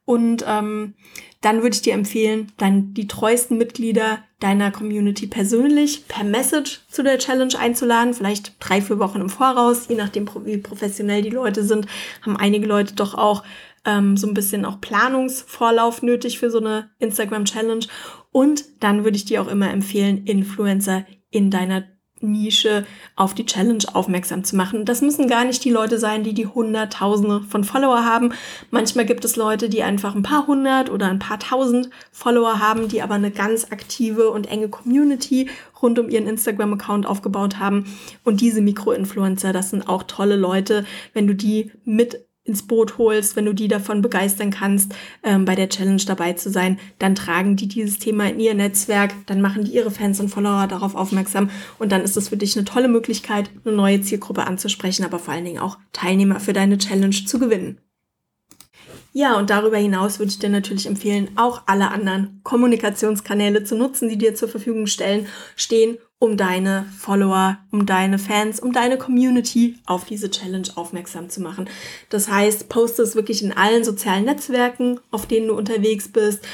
[0.07, 0.93] Und ähm,
[1.41, 7.03] dann würde ich dir empfehlen, dann die treuesten Mitglieder deiner Community persönlich per Message zu
[7.03, 11.61] der Challenge einzuladen, vielleicht drei, vier Wochen im Voraus, je nachdem, wie professionell die Leute
[11.61, 11.87] sind,
[12.21, 13.43] haben einige Leute doch auch
[13.83, 17.87] ähm, so ein bisschen auch Planungsvorlauf nötig für so eine Instagram-Challenge.
[18.31, 21.83] Und dann würde ich dir auch immer empfehlen, Influencer in deiner
[22.21, 24.85] Nische auf die Challenge aufmerksam zu machen.
[24.85, 28.33] Das müssen gar nicht die Leute sein, die die Hunderttausende von Follower haben.
[28.71, 32.87] Manchmal gibt es Leute, die einfach ein paar hundert oder ein paar tausend Follower haben,
[32.87, 35.49] die aber eine ganz aktive und enge Community
[35.81, 37.85] rund um ihren Instagram-Account aufgebaut haben.
[38.23, 40.85] Und diese Mikroinfluencer, das sind auch tolle Leute.
[41.13, 45.55] Wenn du die mit ins Boot holst, wenn du die davon begeistern kannst, ähm, bei
[45.55, 49.65] der Challenge dabei zu sein, dann tragen die dieses Thema in ihr Netzwerk, dann machen
[49.65, 52.87] die ihre Fans und Follower darauf aufmerksam und dann ist es für dich eine tolle
[52.87, 57.39] Möglichkeit, eine neue Zielgruppe anzusprechen, aber vor allen Dingen auch Teilnehmer für deine Challenge zu
[57.39, 57.77] gewinnen.
[59.17, 64.09] Ja, und darüber hinaus würde ich dir natürlich empfehlen, auch alle anderen Kommunikationskanäle zu nutzen,
[64.09, 65.25] die dir zur Verfügung stellen,
[65.55, 71.41] stehen, um deine Follower, um deine Fans, um deine Community auf diese Challenge aufmerksam zu
[71.41, 71.67] machen.
[72.11, 76.47] Das heißt, poste es wirklich in allen sozialen Netzwerken, auf denen du unterwegs bist.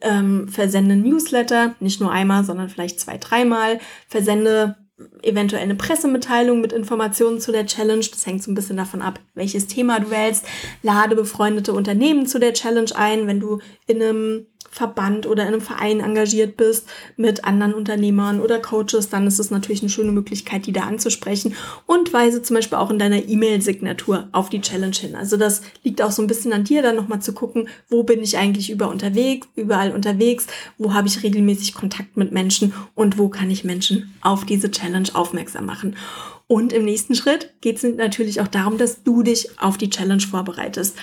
[0.00, 3.80] Ähm, versende Newsletter, nicht nur einmal, sondern vielleicht zwei, dreimal.
[4.06, 4.76] Versende
[5.22, 8.04] eventuell eine Pressemitteilung mit Informationen zu der Challenge.
[8.10, 10.46] Das hängt so ein bisschen davon ab, welches Thema du wählst.
[10.82, 15.60] Lade befreundete Unternehmen zu der Challenge ein, wenn du in einem Verband oder in einem
[15.62, 20.66] Verein engagiert bist mit anderen Unternehmern oder Coaches, dann ist es natürlich eine schöne Möglichkeit,
[20.66, 21.54] die da anzusprechen
[21.86, 25.16] und weise zum Beispiel auch in deiner E-Mail-Signatur auf die Challenge hin.
[25.16, 28.22] Also das liegt auch so ein bisschen an dir, dann nochmal zu gucken, wo bin
[28.22, 30.46] ich eigentlich über unterwegs, überall unterwegs,
[30.76, 35.08] wo habe ich regelmäßig Kontakt mit Menschen und wo kann ich Menschen auf diese Challenge
[35.14, 35.96] aufmerksam machen.
[36.48, 40.22] Und im nächsten Schritt geht es natürlich auch darum, dass du dich auf die Challenge
[40.22, 40.96] vorbereitest.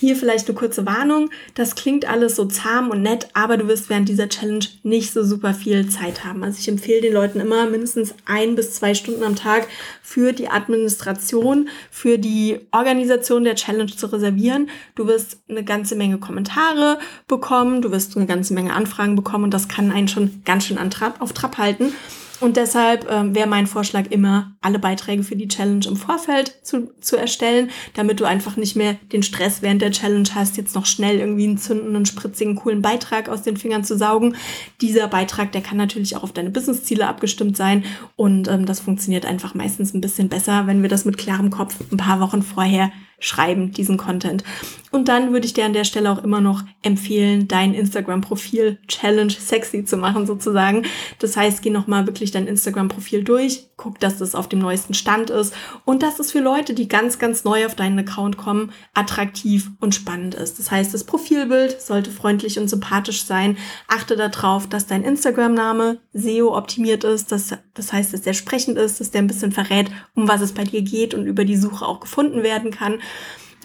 [0.00, 1.30] Hier vielleicht eine kurze Warnung.
[1.54, 5.24] Das klingt alles so zahm und nett, aber du wirst während dieser Challenge nicht so
[5.24, 6.44] super viel Zeit haben.
[6.44, 9.66] Also ich empfehle den Leuten immer mindestens ein bis zwei Stunden am Tag
[10.00, 14.70] für die Administration, für die Organisation der Challenge zu reservieren.
[14.94, 19.54] Du wirst eine ganze Menge Kommentare bekommen, du wirst eine ganze Menge Anfragen bekommen und
[19.54, 21.92] das kann einen schon ganz schön an Trab, auf Trab halten.
[22.40, 26.92] Und deshalb ähm, wäre mein Vorschlag immer, alle Beiträge für die Challenge im Vorfeld zu,
[27.00, 30.86] zu erstellen, damit du einfach nicht mehr den Stress während der Challenge hast, jetzt noch
[30.86, 34.36] schnell irgendwie einen zündenden, spritzigen, coolen Beitrag aus den Fingern zu saugen.
[34.80, 37.84] Dieser Beitrag, der kann natürlich auch auf deine Businessziele abgestimmt sein
[38.16, 41.76] und ähm, das funktioniert einfach meistens ein bisschen besser, wenn wir das mit klarem Kopf
[41.90, 44.44] ein paar Wochen vorher schreiben, diesen Content.
[44.90, 49.32] Und dann würde ich dir an der Stelle auch immer noch empfehlen, dein Instagram-Profil Challenge
[49.32, 50.86] sexy zu machen sozusagen.
[51.18, 55.30] Das heißt, geh nochmal wirklich dein Instagram-Profil durch, guck, dass das auf dem neuesten Stand
[55.30, 55.52] ist
[55.84, 59.94] und dass es für Leute, die ganz, ganz neu auf deinen Account kommen, attraktiv und
[59.94, 60.58] spannend ist.
[60.58, 63.58] Das heißt, das Profilbild sollte freundlich und sympathisch sein.
[63.88, 67.30] Achte darauf, dass dein Instagram-Name SEO optimiert ist.
[67.30, 70.52] Das, das heißt, dass der sprechend ist, dass der ein bisschen verrät, um was es
[70.52, 73.00] bei dir geht und über die Suche auch gefunden werden kann.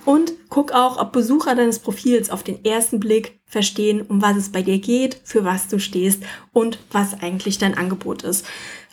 [0.05, 4.51] Und guck auch, ob Besucher deines Profils auf den ersten Blick verstehen, um was es
[4.51, 8.45] bei dir geht, für was du stehst und was eigentlich dein Angebot ist.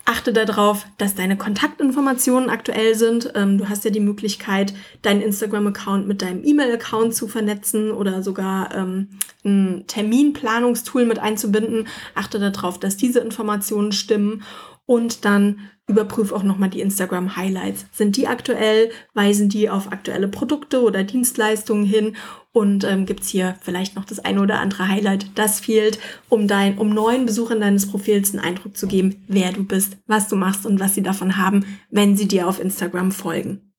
[0.05, 3.33] Achte darauf, dass deine Kontaktinformationen aktuell sind.
[3.35, 8.75] Ähm, du hast ja die Möglichkeit, deinen Instagram-Account mit deinem E-Mail-Account zu vernetzen oder sogar
[8.75, 9.09] ähm,
[9.45, 11.87] ein Terminplanungstool mit einzubinden.
[12.15, 14.43] Achte darauf, dass diese Informationen stimmen
[14.91, 17.87] und dann überprüf auch nochmal die Instagram Highlights.
[17.93, 18.91] Sind die aktuell?
[19.15, 22.17] Weisen die auf aktuelle Produkte oder Dienstleistungen hin?
[22.51, 26.77] Und ähm, gibt hier vielleicht noch das eine oder andere Highlight, das fehlt, um dein,
[26.77, 30.67] um neuen Besuchern deines Profils einen Eindruck zu geben, wer du bist, was du machst
[30.67, 33.70] und was sie davon haben, wenn sie dir auf Instagram folgen.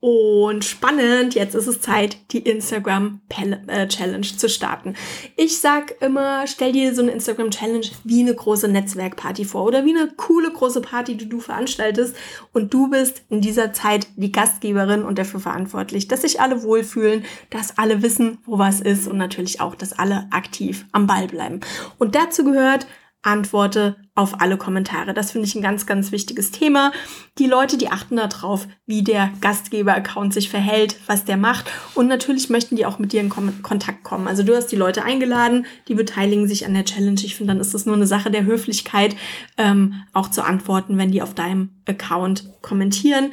[0.00, 3.20] Und spannend, jetzt ist es Zeit, die Instagram
[3.66, 4.94] äh, Challenge zu starten.
[5.34, 9.84] Ich sag immer, stell dir so eine Instagram Challenge wie eine große Netzwerkparty vor oder
[9.84, 12.14] wie eine coole große Party, die du veranstaltest
[12.52, 17.24] und du bist in dieser Zeit die Gastgeberin und dafür verantwortlich, dass sich alle wohlfühlen,
[17.50, 21.58] dass alle wissen, wo was ist und natürlich auch, dass alle aktiv am Ball bleiben.
[21.98, 22.86] Und dazu gehört
[23.22, 25.12] antworte auf alle Kommentare.
[25.12, 26.92] Das finde ich ein ganz, ganz wichtiges Thema.
[27.38, 31.70] Die Leute, die achten darauf, wie der Gastgeber-Account sich verhält, was der macht.
[31.94, 34.28] Und natürlich möchten die auch mit dir in Kontakt kommen.
[34.28, 37.20] Also du hast die Leute eingeladen, die beteiligen sich an der Challenge.
[37.22, 39.16] Ich finde, dann ist es nur eine Sache der Höflichkeit,
[39.56, 43.32] ähm, auch zu antworten, wenn die auf deinem Account kommentieren.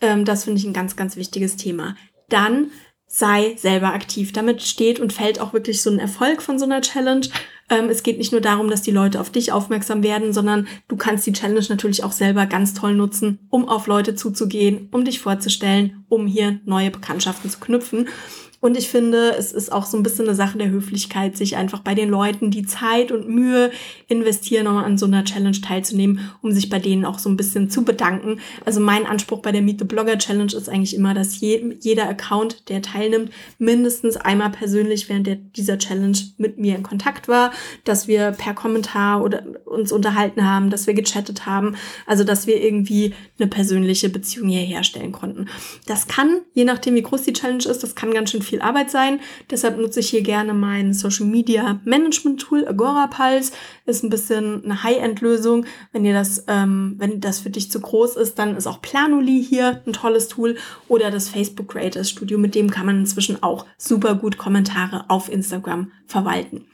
[0.00, 1.94] Ähm, das finde ich ein ganz, ganz wichtiges Thema.
[2.28, 2.70] Dann
[3.12, 4.32] sei selber aktiv.
[4.32, 7.26] Damit steht und fällt auch wirklich so ein Erfolg von so einer Challenge.
[7.68, 10.96] Ähm, es geht nicht nur darum, dass die Leute auf dich aufmerksam werden, sondern du
[10.96, 15.18] kannst die Challenge natürlich auch selber ganz toll nutzen, um auf Leute zuzugehen, um dich
[15.18, 18.08] vorzustellen, um hier neue Bekanntschaften zu knüpfen.
[18.60, 21.80] Und ich finde, es ist auch so ein bisschen eine Sache der Höflichkeit, sich einfach
[21.80, 23.70] bei den Leuten, die Zeit und Mühe
[24.06, 27.70] investieren, um an so einer Challenge teilzunehmen, um sich bei denen auch so ein bisschen
[27.70, 28.38] zu bedanken.
[28.66, 32.08] Also mein Anspruch bei der Meet the Blogger Challenge ist eigentlich immer, dass je, jeder
[32.08, 37.52] Account, der teilnimmt, mindestens einmal persönlich während der, dieser Challenge mit mir in Kontakt war,
[37.84, 42.62] dass wir per Kommentar oder uns unterhalten haben, dass wir gechattet haben, also dass wir
[42.62, 45.46] irgendwie eine persönliche Beziehung hier herstellen konnten.
[45.86, 48.90] Das kann, je nachdem wie groß die Challenge ist, das kann ganz schön viel Arbeit
[48.90, 49.20] sein.
[49.50, 53.52] Deshalb nutze ich hier gerne mein Social Media Management Tool Agora Pulse.
[53.86, 55.66] Ist ein bisschen eine High-End-Lösung.
[55.92, 59.42] Wenn dir das, ähm, wenn das für dich zu groß ist, dann ist auch Planoli
[59.42, 60.56] hier ein tolles Tool
[60.88, 62.38] oder das Facebook Creators Studio.
[62.38, 66.66] Mit dem kann man inzwischen auch super gut Kommentare auf Instagram verwalten.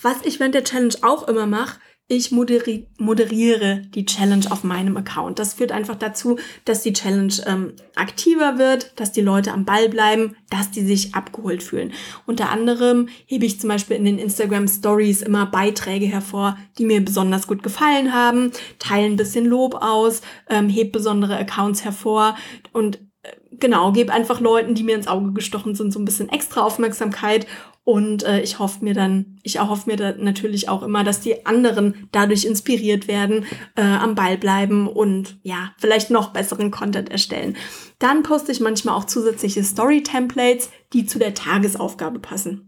[0.00, 4.96] Was ich während der Challenge auch immer mache, ich moderi moderiere die Challenge auf meinem
[4.96, 5.38] Account.
[5.38, 9.90] Das führt einfach dazu, dass die Challenge ähm, aktiver wird, dass die Leute am Ball
[9.90, 11.92] bleiben, dass die sich abgeholt fühlen.
[12.24, 17.04] Unter anderem hebe ich zum Beispiel in den Instagram Stories immer Beiträge hervor, die mir
[17.04, 22.36] besonders gut gefallen haben, teile ein bisschen Lob aus, ähm, heb besondere Accounts hervor
[22.72, 26.30] und äh, genau, gebe einfach Leuten, die mir ins Auge gestochen sind, so ein bisschen
[26.30, 27.46] extra Aufmerksamkeit
[27.88, 31.46] und äh, ich hoffe mir dann, ich erhoffe mir dann natürlich auch immer, dass die
[31.46, 33.46] anderen dadurch inspiriert werden,
[33.76, 37.56] äh, am Ball bleiben und ja, vielleicht noch besseren Content erstellen.
[37.98, 42.67] Dann poste ich manchmal auch zusätzliche Story-Templates, die zu der Tagesaufgabe passen.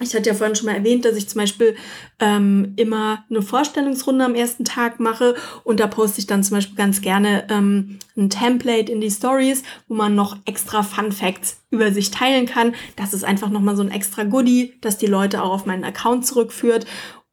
[0.00, 1.74] Ich hatte ja vorhin schon mal erwähnt, dass ich zum Beispiel
[2.20, 6.76] ähm, immer eine Vorstellungsrunde am ersten Tag mache und da poste ich dann zum Beispiel
[6.76, 11.92] ganz gerne ähm, ein Template in die Stories, wo man noch extra Fun Facts über
[11.92, 12.74] sich teilen kann.
[12.96, 16.26] Das ist einfach nochmal so ein extra Goodie, das die Leute auch auf meinen Account
[16.26, 16.86] zurückführt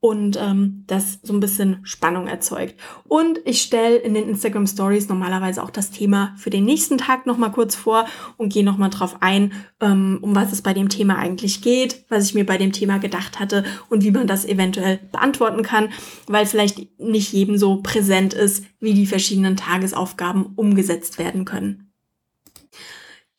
[0.04, 2.76] und ähm, das so ein bisschen Spannung erzeugt.
[3.08, 7.26] Und ich stelle in den Instagram Stories normalerweise auch das Thema für den nächsten Tag
[7.26, 11.18] nochmal kurz vor und gehe nochmal drauf ein, ähm, um was es bei dem Thema
[11.18, 15.00] eigentlich geht, was ich mir bei dem Thema gedacht hatte und wie man das eventuell
[15.14, 15.88] beantworten kann,
[16.28, 21.83] weil vielleicht nicht jedem so präsent ist, wie die verschiedenen Tagesaufgaben umgesetzt werden können.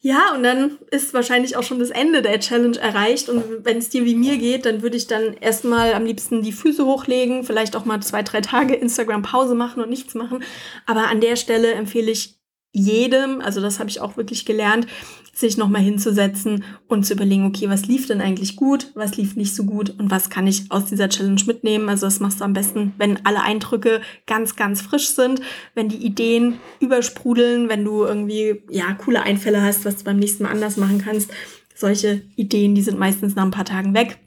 [0.04, 3.30] Ja, und dann ist wahrscheinlich auch schon das Ende der Challenge erreicht.
[3.30, 6.52] Und wenn es dir wie mir geht, dann würde ich dann erstmal am liebsten die
[6.52, 10.44] Füße hochlegen, vielleicht auch mal zwei, drei Tage Instagram-Pause machen und nichts machen.
[10.84, 12.38] Aber an der Stelle empfehle ich
[12.70, 14.86] jedem, also das habe ich auch wirklich gelernt,
[15.35, 19.55] sich nochmal hinzusetzen und zu überlegen, okay, was lief denn eigentlich gut, was lief nicht
[19.55, 21.88] so gut und was kann ich aus dieser Challenge mitnehmen.
[21.88, 25.40] Also das machst du am besten, wenn alle Eindrücke ganz, ganz frisch sind,
[25.75, 30.44] wenn die Ideen übersprudeln, wenn du irgendwie, ja, coole Einfälle hast, was du beim nächsten
[30.44, 31.33] Mal anders machen kannst.
[31.75, 34.18] Solche Ideen, die sind meistens nach ein paar Tagen weg.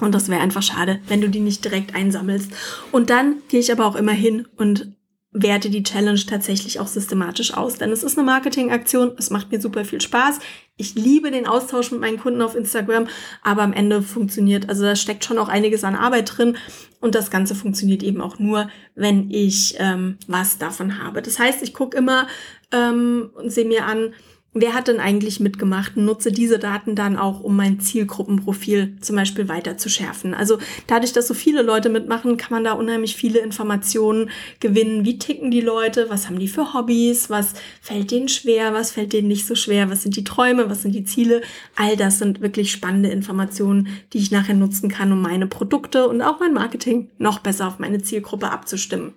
[0.00, 2.52] Und das wäre einfach schade, wenn du die nicht direkt einsammelst.
[2.90, 4.93] Und dann gehe ich aber auch immer hin und
[5.34, 7.74] werte die Challenge tatsächlich auch systematisch aus.
[7.74, 10.38] Denn es ist eine Marketingaktion, es macht mir super viel Spaß.
[10.76, 13.08] Ich liebe den Austausch mit meinen Kunden auf Instagram,
[13.42, 16.56] aber am Ende funktioniert, also da steckt schon auch einiges an Arbeit drin
[17.00, 21.20] und das Ganze funktioniert eben auch nur, wenn ich ähm, was davon habe.
[21.20, 22.28] Das heißt, ich gucke immer
[22.72, 24.14] ähm, und sehe mir an,
[24.54, 29.16] wer hat denn eigentlich mitgemacht und nutze diese Daten dann auch, um mein Zielgruppenprofil zum
[29.16, 30.32] Beispiel weiter zu schärfen.
[30.32, 35.04] Also dadurch, dass so viele Leute mitmachen, kann man da unheimlich viele Informationen gewinnen.
[35.04, 36.06] Wie ticken die Leute?
[36.08, 37.28] Was haben die für Hobbys?
[37.28, 38.72] Was fällt denen schwer?
[38.72, 39.90] Was fällt denen nicht so schwer?
[39.90, 40.70] Was sind die Träume?
[40.70, 41.42] Was sind die Ziele?
[41.74, 46.22] All das sind wirklich spannende Informationen, die ich nachher nutzen kann, um meine Produkte und
[46.22, 49.14] auch mein Marketing noch besser auf meine Zielgruppe abzustimmen.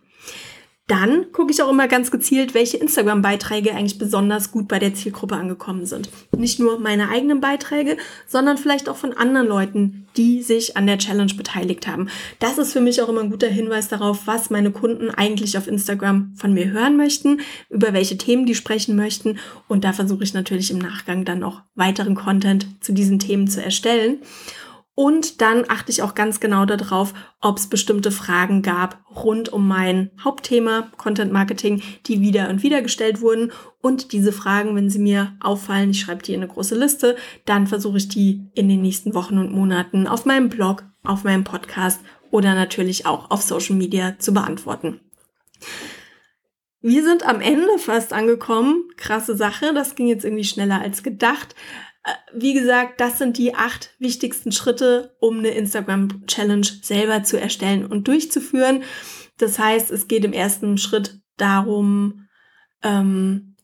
[0.87, 5.35] Dann gucke ich auch immer ganz gezielt, welche Instagram-Beiträge eigentlich besonders gut bei der Zielgruppe
[5.35, 6.09] angekommen sind.
[6.35, 10.97] Nicht nur meine eigenen Beiträge, sondern vielleicht auch von anderen Leuten, die sich an der
[10.97, 12.07] Challenge beteiligt haben.
[12.39, 15.67] Das ist für mich auch immer ein guter Hinweis darauf, was meine Kunden eigentlich auf
[15.67, 19.39] Instagram von mir hören möchten, über welche Themen die sprechen möchten.
[19.67, 23.61] Und da versuche ich natürlich im Nachgang dann noch weiteren Content zu diesen Themen zu
[23.61, 24.19] erstellen.
[24.99, 29.67] Und dann achte ich auch ganz genau darauf, ob es bestimmte Fragen gab rund um
[29.67, 33.51] mein Hauptthema Content Marketing, die wieder und wieder gestellt wurden.
[33.79, 37.67] Und diese Fragen, wenn sie mir auffallen, ich schreibe die in eine große Liste, dann
[37.67, 42.01] versuche ich die in den nächsten Wochen und Monaten auf meinem Blog, auf meinem Podcast
[42.31, 44.99] oder natürlich auch auf Social Media zu beantworten.
[46.81, 48.89] Wir sind am Ende fast angekommen.
[48.97, 49.73] Krasse Sache.
[49.75, 51.53] Das ging jetzt irgendwie schneller als gedacht.
[52.07, 57.85] Äh, wie gesagt, das sind die acht wichtigsten Schritte, um eine Instagram-Challenge selber zu erstellen
[57.85, 58.83] und durchzuführen.
[59.37, 62.27] Das heißt, es geht im ersten Schritt darum,
[62.81, 63.55] ähm,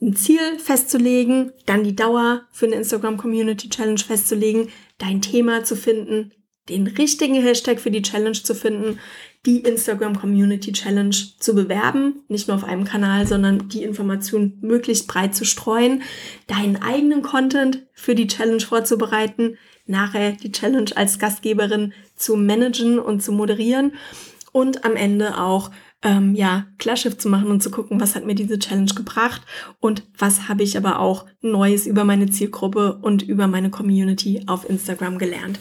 [0.00, 5.76] ein Ziel festzulegen, dann die Dauer für eine Instagram Community Challenge festzulegen, dein Thema zu
[5.76, 6.32] finden,
[6.68, 8.98] den richtigen Hashtag für die Challenge zu finden,
[9.46, 15.06] die Instagram Community Challenge zu bewerben, nicht nur auf einem Kanal, sondern die Information möglichst
[15.06, 16.02] breit zu streuen,
[16.46, 23.22] deinen eigenen Content für die Challenge vorzubereiten, nachher die Challenge als Gastgeberin zu managen und
[23.22, 23.92] zu moderieren
[24.52, 25.70] und am Ende auch
[26.02, 29.42] ähm, ja Klarschiff zu machen und zu gucken, was hat mir diese Challenge gebracht
[29.80, 34.68] und was habe ich aber auch Neues über meine Zielgruppe und über meine Community auf
[34.68, 35.58] Instagram gelernt.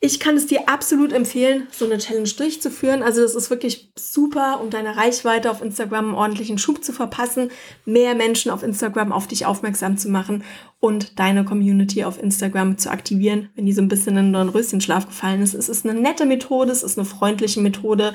[0.00, 3.02] Ich kann es dir absolut empfehlen, so eine Challenge durchzuführen.
[3.02, 7.50] Also das ist wirklich super, um deine Reichweite auf Instagram einen ordentlichen Schub zu verpassen,
[7.84, 10.44] mehr Menschen auf Instagram auf dich aufmerksam zu machen
[10.78, 15.06] und deine Community auf Instagram zu aktivieren, wenn die so ein bisschen in einen Röschenschlaf
[15.06, 15.54] gefallen ist.
[15.54, 18.14] Es ist eine nette Methode, es ist eine freundliche Methode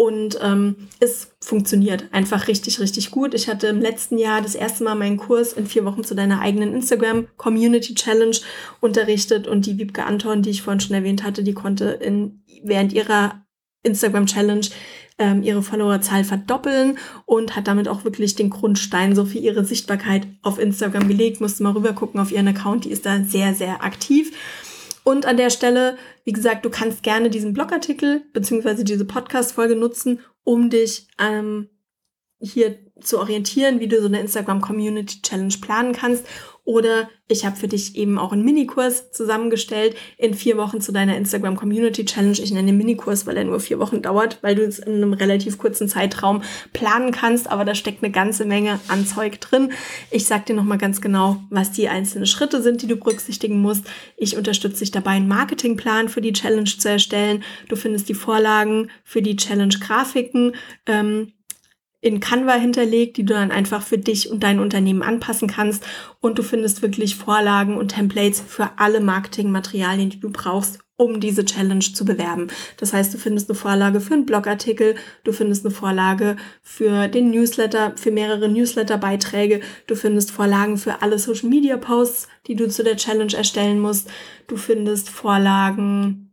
[0.00, 3.34] und ähm, es funktioniert einfach richtig, richtig gut.
[3.34, 6.40] Ich hatte im letzten Jahr das erste Mal meinen Kurs in vier Wochen zu deiner
[6.40, 8.36] eigenen Instagram Community Challenge
[8.80, 12.94] unterrichtet und die Wiebke Anton, die ich vorhin schon erwähnt hatte, die konnte in, während
[12.94, 13.44] ihrer
[13.82, 14.66] Instagram Challenge
[15.18, 20.26] ähm, ihre Followerzahl verdoppeln und hat damit auch wirklich den Grundstein so für ihre Sichtbarkeit
[20.40, 21.42] auf Instagram gelegt.
[21.42, 24.32] Musste mal rüber gucken auf ihren Account, die ist da sehr, sehr aktiv.
[25.04, 30.20] Und an der Stelle, wie gesagt, du kannst gerne diesen Blogartikel beziehungsweise diese Podcast-Folge nutzen,
[30.44, 31.68] um dich ähm,
[32.40, 36.26] hier zu orientieren, wie du so eine Instagram Community Challenge planen kannst
[36.70, 41.16] oder ich habe für dich eben auch einen Minikurs zusammengestellt in vier Wochen zu deiner
[41.16, 42.38] Instagram Community Challenge.
[42.40, 45.12] Ich nenne den Minikurs, weil er nur vier Wochen dauert, weil du es in einem
[45.12, 49.72] relativ kurzen Zeitraum planen kannst, aber da steckt eine ganze Menge an Zeug drin.
[50.12, 53.84] Ich sag dir nochmal ganz genau, was die einzelnen Schritte sind, die du berücksichtigen musst.
[54.16, 57.42] Ich unterstütze dich dabei, einen Marketingplan für die Challenge zu erstellen.
[57.68, 60.54] Du findest die Vorlagen für die Challenge Grafiken.
[60.86, 61.32] Ähm,
[62.00, 65.84] in Canva hinterlegt, die du dann einfach für dich und dein Unternehmen anpassen kannst.
[66.20, 71.46] Und du findest wirklich Vorlagen und Templates für alle Marketingmaterialien, die du brauchst, um diese
[71.46, 72.48] Challenge zu bewerben.
[72.76, 77.30] Das heißt, du findest eine Vorlage für einen Blogartikel, du findest eine Vorlage für den
[77.30, 83.32] Newsletter, für mehrere Newsletter-Beiträge, du findest Vorlagen für alle Social-Media-Posts, die du zu der Challenge
[83.32, 84.10] erstellen musst,
[84.46, 86.29] du findest Vorlagen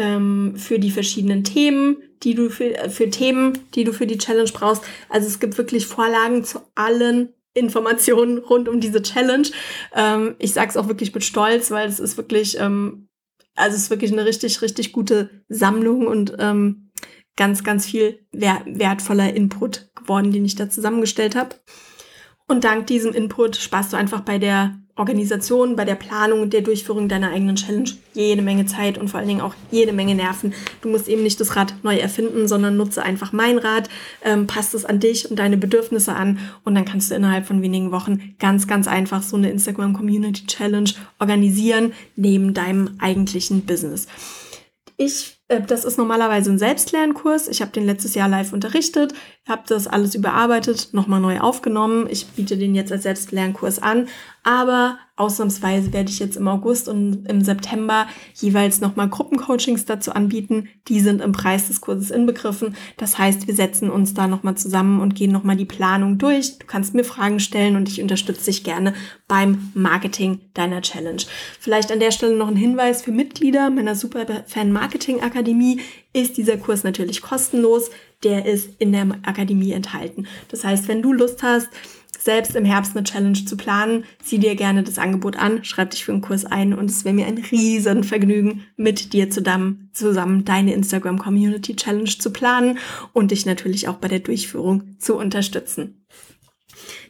[0.00, 4.18] ähm, für die verschiedenen Themen, die du für, äh, für Themen, die du für die
[4.18, 4.82] Challenge brauchst.
[5.08, 9.48] Also es gibt wirklich Vorlagen zu allen Informationen rund um diese Challenge.
[9.94, 13.08] Ähm, ich sage es auch wirklich mit Stolz, weil es ist wirklich, ähm,
[13.54, 16.90] also es ist wirklich eine richtig, richtig gute Sammlung und ähm,
[17.36, 21.56] ganz, ganz viel wertvoller Input geworden, den ich da zusammengestellt habe.
[22.48, 26.60] Und dank diesem Input sparst du einfach bei der Organisation, bei der Planung und der
[26.60, 30.52] Durchführung deiner eigenen Challenge jede Menge Zeit und vor allen Dingen auch jede Menge Nerven.
[30.82, 33.88] Du musst eben nicht das Rad neu erfinden, sondern nutze einfach mein Rad,
[34.22, 37.62] ähm, passt es an dich und deine Bedürfnisse an und dann kannst du innerhalb von
[37.62, 44.06] wenigen Wochen ganz, ganz einfach so eine Instagram Community Challenge organisieren neben deinem eigentlichen Business.
[44.96, 47.48] Ich äh, das ist normalerweise ein Selbstlernkurs.
[47.48, 49.12] Ich habe den letztes Jahr live unterrichtet,
[49.46, 52.06] habe das alles überarbeitet, nochmal neu aufgenommen.
[52.08, 54.08] Ich biete den jetzt als Selbstlernkurs an,
[54.42, 60.68] aber ausnahmsweise werde ich jetzt im August und im September jeweils nochmal Gruppencoachings dazu anbieten.
[60.88, 62.74] Die sind im Preis des Kurses inbegriffen.
[62.96, 66.58] Das heißt, wir setzen uns da nochmal zusammen und gehen nochmal die Planung durch.
[66.58, 68.94] Du kannst mir Fragen stellen und ich unterstütze dich gerne
[69.28, 71.22] beim Marketing deiner Challenge.
[71.58, 75.80] Vielleicht an der Stelle noch ein Hinweis für Mitglieder meiner Superfan Marketing Akademie
[76.12, 77.90] ist dieser Kurs natürlich kostenlos.
[78.22, 80.26] Der ist in der Akademie enthalten.
[80.48, 81.68] Das heißt, wenn du Lust hast,
[82.20, 86.04] selbst im Herbst eine Challenge zu planen, sieh dir gerne das Angebot an, schreib dich
[86.04, 90.44] für einen Kurs ein und es wäre mir ein riesen Vergnügen, mit dir zusammen, zusammen
[90.44, 92.78] deine Instagram Community Challenge zu planen
[93.12, 96.04] und dich natürlich auch bei der Durchführung zu unterstützen.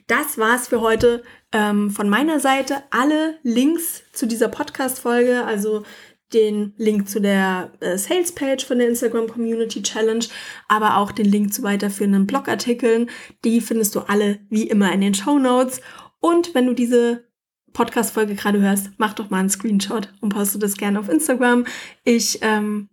[0.07, 2.83] Das war's für heute ähm, von meiner Seite.
[2.91, 5.85] Alle Links zu dieser Podcast-Folge, also
[6.33, 10.25] den Link zu der äh, Sales Page von der Instagram Community Challenge,
[10.69, 13.11] aber auch den Link zu weiterführenden Blogartikeln.
[13.45, 15.81] Die findest du alle wie immer in den Show Notes.
[16.21, 17.25] Und wenn du diese
[17.73, 21.65] Podcast-Folge gerade hörst, mach doch mal einen Screenshot und poste das gerne auf Instagram.
[22.05, 22.89] Ich ähm,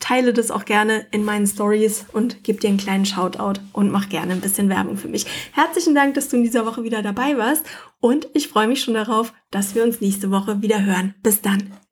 [0.00, 4.08] teile das auch gerne in meinen Stories und gebe dir einen kleinen Shoutout und mach
[4.08, 5.26] gerne ein bisschen Werbung für mich.
[5.52, 7.64] Herzlichen Dank, dass du in dieser Woche wieder dabei warst
[8.00, 11.14] und ich freue mich schon darauf, dass wir uns nächste Woche wieder hören.
[11.22, 11.83] Bis dann.